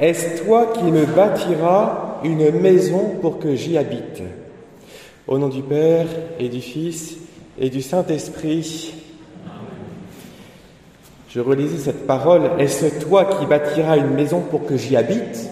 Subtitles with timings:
[0.00, 4.22] Est-ce toi qui me bâtiras une maison pour que j'y habite?
[5.26, 6.06] Au nom du Père
[6.38, 7.16] et du Fils
[7.58, 8.94] et du Saint-Esprit.
[11.28, 15.50] Je relisais cette parole, est-ce toi qui bâtiras une maison pour que j'y habite?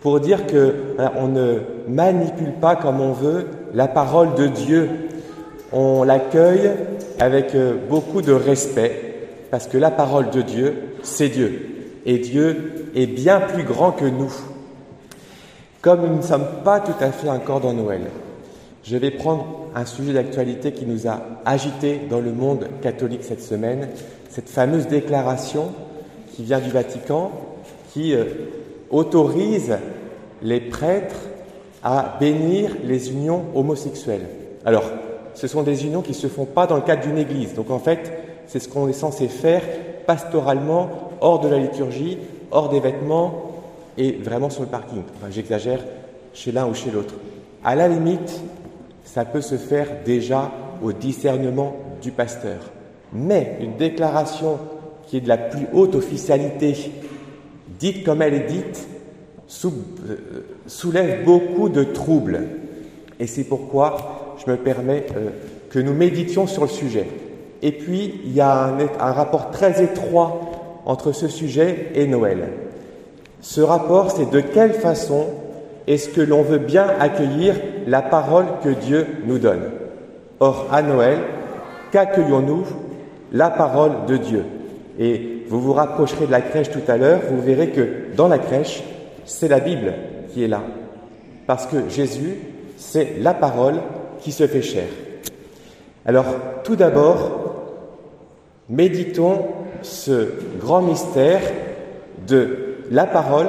[0.00, 0.74] Pour dire que
[1.16, 4.88] on ne manipule pas comme on veut la parole de Dieu.
[5.72, 6.70] On l'accueille
[7.20, 9.14] avec euh, beaucoup de respect
[9.50, 11.75] parce que la parole de Dieu, c'est Dieu.
[12.06, 14.32] Et Dieu est bien plus grand que nous.
[15.82, 18.02] Comme nous ne sommes pas tout à fait encore dans Noël,
[18.84, 23.42] je vais prendre un sujet d'actualité qui nous a agité dans le monde catholique cette
[23.42, 23.88] semaine,
[24.30, 25.72] cette fameuse déclaration
[26.34, 27.32] qui vient du Vatican,
[27.92, 28.24] qui euh,
[28.90, 29.76] autorise
[30.42, 31.16] les prêtres
[31.82, 34.26] à bénir les unions homosexuelles.
[34.64, 34.84] Alors,
[35.34, 37.54] ce sont des unions qui ne se font pas dans le cadre d'une église.
[37.54, 38.12] Donc en fait,
[38.46, 39.62] c'est ce qu'on est censé faire
[40.06, 42.18] pastoralement, hors de la liturgie,
[42.50, 43.52] hors des vêtements
[43.98, 45.02] et vraiment sur le parking.
[45.16, 45.80] Enfin, j'exagère,
[46.34, 47.14] chez l'un ou chez l'autre.
[47.64, 48.40] À la limite,
[49.04, 50.50] ça peut se faire déjà
[50.82, 52.58] au discernement du pasteur.
[53.12, 54.58] Mais une déclaration
[55.06, 56.92] qui est de la plus haute officialité,
[57.78, 58.86] dite comme elle est dite,
[59.64, 60.16] euh,
[60.66, 62.40] soulève beaucoup de troubles.
[63.18, 65.30] Et c'est pourquoi je me permets euh,
[65.70, 67.06] que nous méditions sur le sujet.
[67.62, 70.40] Et puis, il y a un, un rapport très étroit
[70.86, 72.48] entre ce sujet et Noël.
[73.40, 75.26] Ce rapport, c'est de quelle façon
[75.86, 77.54] est-ce que l'on veut bien accueillir
[77.86, 79.62] la parole que Dieu nous donne?
[80.40, 81.18] Or, à Noël,
[81.92, 82.64] qu'accueillons-nous
[83.32, 84.44] La parole de Dieu?
[84.98, 88.38] Et vous vous rapprocherez de la crèche tout à l'heure, vous verrez que dans la
[88.38, 88.82] crèche,
[89.24, 89.92] c'est la Bible
[90.32, 90.62] qui est là.
[91.46, 92.36] Parce que Jésus,
[92.76, 93.76] c'est la parole
[94.20, 94.86] qui se fait chair.
[96.04, 96.26] Alors,
[96.64, 97.45] tout d'abord,
[98.68, 99.46] méditons
[99.82, 100.28] ce
[100.58, 101.40] grand mystère
[102.26, 103.48] de la parole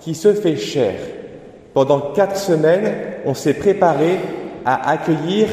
[0.00, 0.94] qui se fait chair.
[1.72, 2.92] Pendant quatre semaines,
[3.24, 4.18] on s'est préparé
[4.64, 5.48] à accueillir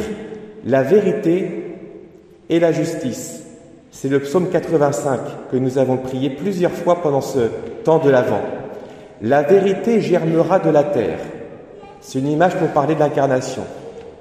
[0.65, 1.77] la vérité
[2.49, 3.43] et la justice.
[3.91, 5.19] C'est le psaume 85
[5.51, 7.39] que nous avons prié plusieurs fois pendant ce
[7.83, 8.41] temps de l'Avent.
[9.21, 11.19] La vérité germera de la terre.
[11.99, 13.63] C'est une image pour parler de l'incarnation.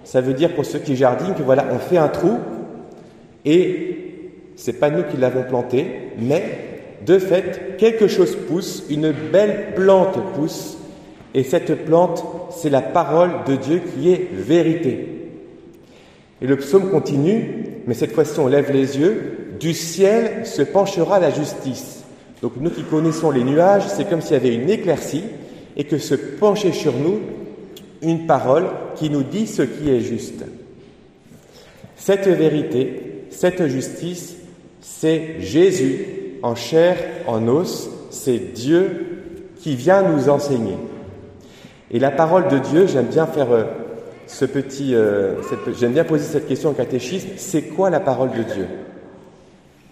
[0.04, 2.38] Ça veut dire pour ceux qui jardinent que voilà, on fait un trou
[3.44, 3.99] et
[4.60, 5.86] c'est pas nous qui l'avons planté,
[6.18, 6.44] mais
[7.06, 10.76] de fait, quelque chose pousse, une belle plante pousse,
[11.32, 15.06] et cette plante, c'est la parole de Dieu qui est vérité.
[16.42, 21.18] Et le psaume continue, mais cette fois-ci on lève les yeux, du ciel se penchera
[21.20, 22.04] la justice.
[22.42, 25.24] Donc nous qui connaissons les nuages, c'est comme s'il y avait une éclaircie
[25.74, 27.20] et que se penchait sur nous
[28.02, 28.66] une parole
[28.96, 30.44] qui nous dit ce qui est juste.
[31.96, 34.36] Cette vérité, cette justice,
[34.98, 36.04] c'est Jésus
[36.42, 36.96] en chair,
[37.26, 39.22] en os, c'est Dieu
[39.60, 40.76] qui vient nous enseigner.
[41.90, 43.64] Et la parole de Dieu, j'aime bien faire euh,
[44.26, 45.36] ce petit, euh,
[45.78, 48.66] j'aime bien poser cette question au catéchisme, c'est quoi la parole de Dieu?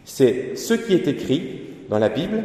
[0.05, 2.43] C'est ce qui est écrit dans la Bible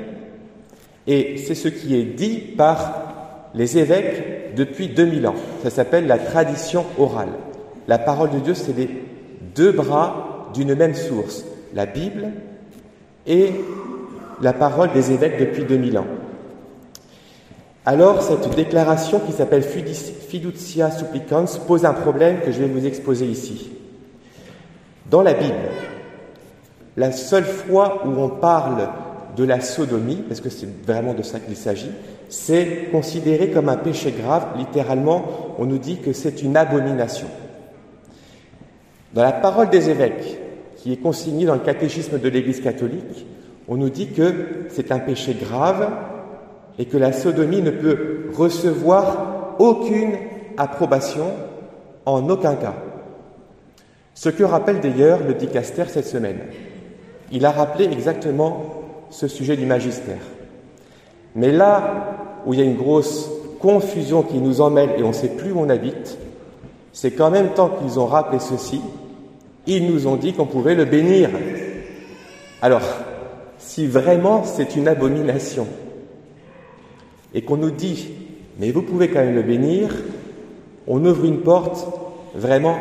[1.07, 5.35] et c'est ce qui est dit par les évêques depuis 2000 ans.
[5.63, 7.29] Ça s'appelle la tradition orale.
[7.87, 8.89] La parole de Dieu, c'est les
[9.55, 12.31] deux bras d'une même source, la Bible
[13.25, 13.51] et
[14.41, 16.07] la parole des évêques depuis 2000 ans.
[17.85, 23.25] Alors, cette déclaration qui s'appelle fiducia supplicans pose un problème que je vais vous exposer
[23.25, 23.71] ici.
[25.09, 25.69] Dans la Bible,
[26.95, 28.87] la seule fois où on parle
[29.35, 31.91] de la sodomie, parce que c'est vraiment de ça qu'il s'agit,
[32.29, 34.45] c'est considéré comme un péché grave.
[34.57, 37.27] Littéralement, on nous dit que c'est une abomination.
[39.13, 40.39] Dans la parole des évêques,
[40.83, 43.25] qui est consignée dans le catéchisme de l'Église catholique,
[43.69, 45.89] on nous dit que c'est un péché grave
[46.77, 50.11] et que la sodomie ne peut recevoir aucune
[50.57, 51.27] approbation
[52.05, 52.73] en aucun cas.
[54.13, 56.39] Ce que rappelle d'ailleurs le dicaster cette semaine.
[57.31, 58.65] Il a rappelé exactement
[59.09, 60.21] ce sujet du magistère.
[61.33, 63.31] Mais là où il y a une grosse
[63.61, 66.17] confusion qui nous emmêle et on ne sait plus où on habite,
[66.91, 68.81] c'est qu'en même temps qu'ils ont rappelé ceci,
[69.65, 71.29] ils nous ont dit qu'on pouvait le bénir.
[72.61, 72.81] Alors,
[73.57, 75.67] si vraiment c'est une abomination,
[77.33, 78.09] et qu'on nous dit,
[78.59, 79.89] mais vous pouvez quand même le bénir,
[80.87, 81.87] on ouvre une porte
[82.35, 82.77] vraiment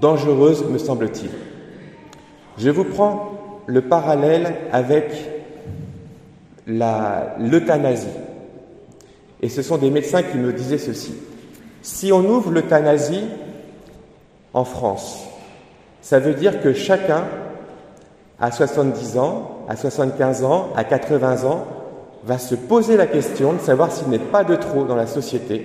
[0.00, 1.30] dangereuse, me semble-t-il.
[2.58, 3.32] Je vous prends
[3.66, 5.12] le parallèle avec
[6.66, 8.06] l'euthanasie.
[9.42, 11.14] Et ce sont des médecins qui me disaient ceci.
[11.82, 13.24] Si on ouvre l'euthanasie
[14.52, 15.26] en France,
[16.04, 17.24] ça veut dire que chacun,
[18.38, 21.66] à 70 ans, à 75 ans, à 80 ans,
[22.24, 25.64] va se poser la question de savoir s'il n'est pas de trop dans la société,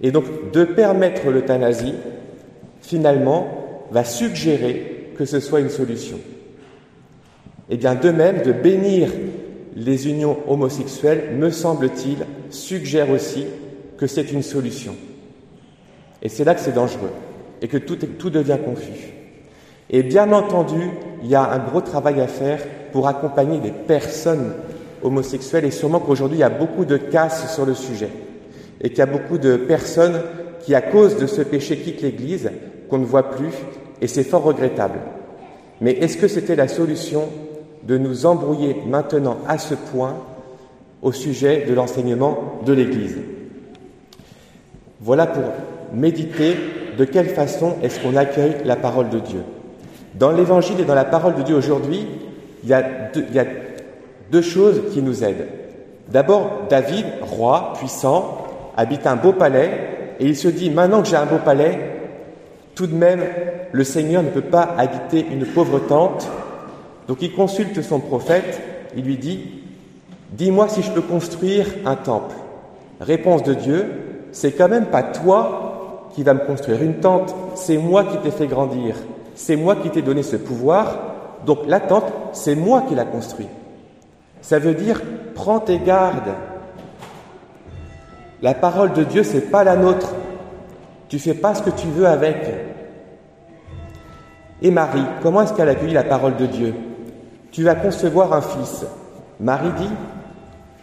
[0.00, 0.24] et donc
[0.54, 1.92] de permettre l'euthanasie,
[2.80, 6.18] finalement, va suggérer que ce soit une solution.
[7.68, 9.10] Et bien de même, de bénir
[9.76, 13.44] les unions homosexuelles, me semble-t-il, suggère aussi
[13.98, 14.96] que c'est une solution.
[16.22, 17.12] Et c'est là que c'est dangereux
[17.60, 19.17] et que tout devient confus.
[19.90, 20.90] Et bien entendu,
[21.22, 22.60] il y a un gros travail à faire
[22.92, 24.52] pour accompagner les personnes
[25.02, 28.10] homosexuelles et sûrement qu'aujourd'hui il y a beaucoup de casse sur le sujet
[28.80, 30.20] et qu'il y a beaucoup de personnes
[30.60, 32.50] qui, à cause de ce péché, quittent l'Église,
[32.88, 33.52] qu'on ne voit plus
[34.00, 34.98] et c'est fort regrettable.
[35.80, 37.28] Mais est-ce que c'était la solution
[37.84, 40.16] de nous embrouiller maintenant à ce point
[41.02, 43.18] au sujet de l'enseignement de l'Église?
[45.00, 45.44] Voilà pour
[45.92, 46.56] méditer
[46.98, 49.42] de quelle façon est-ce qu'on accueille la parole de Dieu.
[50.18, 52.06] Dans l'Évangile et dans la parole de Dieu aujourd'hui,
[52.64, 52.82] il, y a
[54.32, 55.46] deux choses qui nous aident.
[56.08, 58.38] D'abord, David, roi puissant,
[58.76, 59.70] habite un beau palais
[60.18, 61.78] et il se dit, maintenant que j'ai un beau palais,
[62.74, 63.22] tout de même,
[63.72, 66.28] le Seigneur ne peut pas habiter une pauvre tente.
[67.06, 68.60] Donc il consulte son prophète,
[68.96, 69.62] il lui dit,
[70.32, 72.34] dis-moi si je peux construire un temple.
[73.00, 73.86] Réponse de Dieu,
[74.32, 78.30] c'est quand même pas toi qui vas me construire une tente, c'est moi qui t'ai
[78.30, 78.96] fait grandir,
[79.38, 80.98] c'est moi qui t'ai donné ce pouvoir,
[81.46, 83.46] donc la tente, c'est moi qui la construit.
[84.40, 85.00] Ça veut dire,
[85.36, 86.34] prends tes gardes.
[88.42, 90.12] La parole de Dieu, c'est pas la nôtre.
[91.08, 92.52] Tu fais pas ce que tu veux avec.
[94.60, 96.74] Et Marie, comment est-ce qu'elle a accueilli la parole de Dieu?
[97.52, 98.86] Tu vas concevoir un fils.
[99.38, 99.90] Marie dit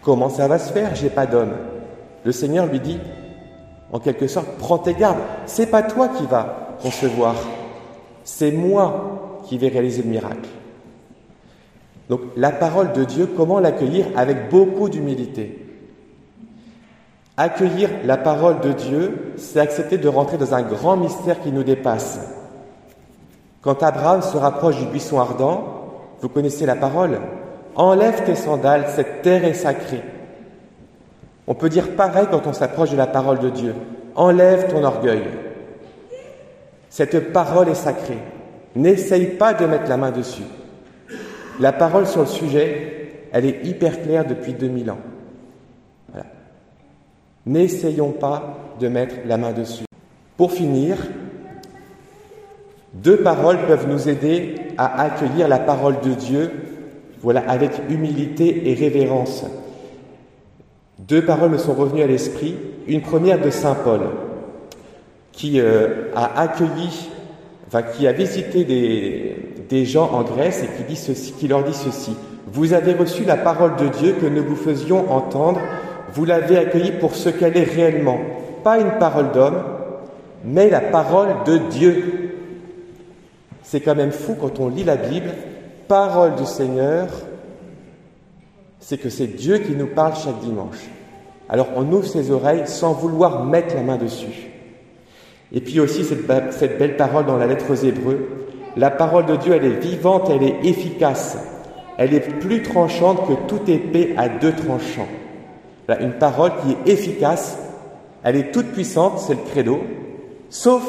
[0.01, 0.96] Comment ça va se faire?
[0.96, 1.56] J'ai pas d'homme.
[2.24, 3.01] Le Seigneur lui dit
[3.92, 5.19] En quelque sorte, prends tes gardes.
[5.46, 7.36] C'est pas toi qui vas concevoir.
[8.25, 10.50] C'est moi qui vais réaliser le miracle.
[12.10, 14.07] Donc la parole de Dieu, comment l'accueillir?
[14.16, 15.62] Avec beaucoup d'humilité.
[17.38, 21.63] Accueillir la parole de Dieu, c'est accepter de rentrer dans un grand mystère qui nous
[21.63, 22.19] dépasse.
[23.62, 25.63] Quand Abraham se rapproche du buisson ardent,
[26.22, 27.19] vous connaissez la parole,
[27.75, 30.01] enlève tes sandales, cette terre est sacrée.
[31.45, 33.75] On peut dire pareil quand on s'approche de la parole de Dieu,
[34.16, 35.24] enlève ton orgueil.
[36.95, 38.19] Cette parole est sacrée.
[38.74, 40.45] N'essaye pas de mettre la main dessus.
[41.59, 45.00] La parole sur le sujet, elle est hyper claire depuis 2000 ans.
[47.45, 49.83] N'essayons pas de mettre la main dessus.
[50.38, 50.95] Pour finir,
[52.94, 56.50] deux paroles peuvent nous aider à accueillir la parole de Dieu,
[57.21, 59.44] voilà, avec humilité et révérence.
[61.00, 62.56] Deux paroles me sont revenues à l'esprit.
[62.88, 64.00] Une première de Saint Paul,
[65.36, 67.10] qui euh, a accueilli,
[67.96, 69.36] qui a visité des,
[69.70, 72.16] des gens en Grèce et qui, dit ceci, qui leur dit ceci.
[72.48, 75.60] Vous avez reçu la parole de Dieu que nous vous faisions entendre
[76.16, 78.20] vous l'avez accueillie pour ce qu'elle est réellement,
[78.64, 79.62] pas une parole d'homme,
[80.46, 82.32] mais la parole de Dieu.
[83.64, 85.30] C'est quand même fou quand on lit la Bible,
[85.90, 87.10] parole du Seigneur,
[88.80, 90.88] c'est que c'est Dieu qui nous parle chaque dimanche.
[91.50, 94.52] Alors on ouvre ses oreilles sans vouloir mettre la main dessus.
[95.53, 98.27] Et puis aussi cette, belle parole dans la lettre aux Hébreux,
[98.75, 101.38] la parole de Dieu, elle est vivante, elle est efficace,
[101.97, 105.07] elle est plus tranchante que toute épée à deux tranchants.
[106.00, 107.58] Une parole qui est efficace,
[108.24, 109.79] elle est toute puissante, c'est le credo,
[110.50, 110.84] sauf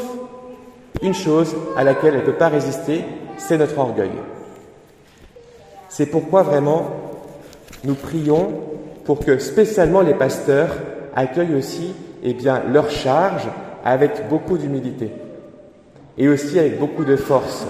[1.03, 3.05] une chose à laquelle elle ne peut pas résister,
[3.37, 4.11] c'est notre orgueil.
[5.89, 6.91] C'est pourquoi vraiment
[7.85, 8.53] nous prions
[9.05, 10.77] pour que spécialement les pasteurs
[11.15, 13.49] accueillent aussi eh bien, leur charge
[13.87, 15.13] avec beaucoup d'humilité
[16.19, 17.65] et aussi avec beaucoup de force.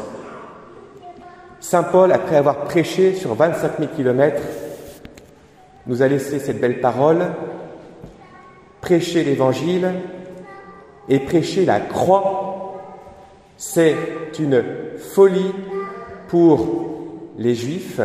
[1.61, 4.41] Saint Paul, après avoir prêché sur 25 000 kilomètres,
[5.87, 7.19] nous a laissé cette belle parole,
[8.81, 9.93] prêcher l'Évangile
[11.11, 12.81] et prêcher la croix,
[13.59, 13.97] c'est
[14.39, 14.65] une
[14.99, 15.53] folie
[16.29, 16.67] pour
[17.37, 18.01] les Juifs,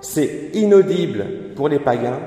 [0.00, 2.18] c'est inaudible pour les païens,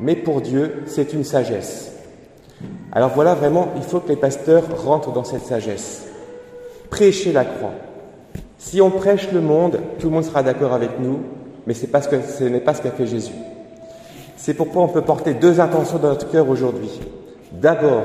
[0.00, 1.95] mais pour Dieu, c'est une sagesse.
[2.96, 6.06] Alors voilà, vraiment, il faut que les pasteurs rentrent dans cette sagesse.
[6.88, 7.72] Prêcher la croix.
[8.56, 11.18] Si on prêche le monde, tout le monde sera d'accord avec nous,
[11.66, 13.34] mais ce n'est pas ce qu'a fait Jésus.
[14.38, 16.88] C'est pourquoi on peut porter deux intentions dans notre cœur aujourd'hui.
[17.52, 18.04] D'abord,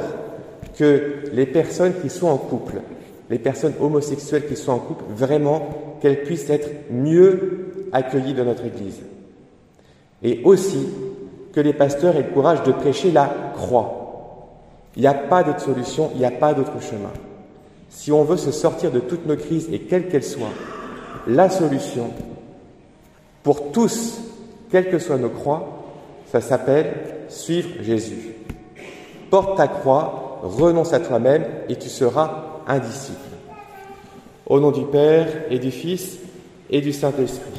[0.77, 2.81] que les personnes qui sont en couple,
[3.29, 5.69] les personnes homosexuelles qui sont en couple, vraiment
[6.01, 8.99] qu'elles puissent être mieux accueillies dans notre Église.
[10.21, 10.85] Et aussi
[11.53, 13.99] que les pasteurs aient le courage de prêcher la croix.
[14.95, 17.11] Il n'y a pas d'autre solution, il n'y a pas d'autre chemin.
[17.89, 20.53] Si on veut se sortir de toutes nos crises, et quelles qu'elles soient,
[21.27, 22.11] la solution,
[23.43, 24.19] pour tous,
[24.69, 25.83] quelles que soient nos croix,
[26.31, 26.93] ça s'appelle
[27.29, 28.35] suivre Jésus.
[29.29, 33.19] Porte ta croix, renonce à toi-même et tu seras un disciple.
[34.45, 36.17] Au nom du Père et du Fils
[36.69, 37.50] et du Saint-Esprit.